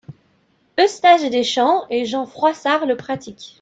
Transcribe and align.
Eustache 0.79 1.29
Deschamps 1.29 1.85
et 1.91 2.05
Jean 2.05 2.25
Froissart 2.25 2.87
le 2.87 2.97
pratiquent. 2.97 3.57